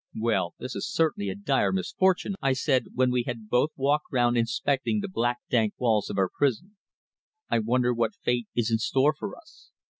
[0.17, 4.35] "Well, this is certainly a dire misfortune," I said, when we had both walked round
[4.35, 6.75] inspecting the black dank walls of our prison.
[7.51, 9.69] "I wonder what fate is in store for us?"